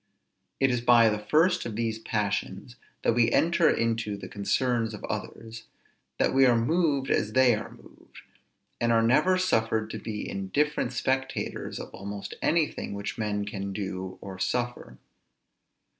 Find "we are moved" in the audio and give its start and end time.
6.33-7.11